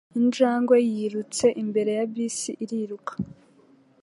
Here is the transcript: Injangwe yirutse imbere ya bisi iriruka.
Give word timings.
Injangwe 0.19 0.75
yirutse 0.91 1.45
imbere 1.61 1.91
ya 1.97 2.05
bisi 2.13 2.51
iriruka. 2.63 3.11